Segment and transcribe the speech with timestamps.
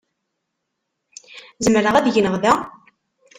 [1.65, 2.53] Zemreɣ ad gneɣ da?